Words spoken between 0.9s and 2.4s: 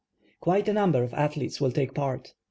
of athletes will take part.